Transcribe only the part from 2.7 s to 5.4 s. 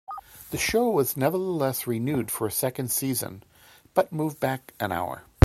season, but moved back an hour.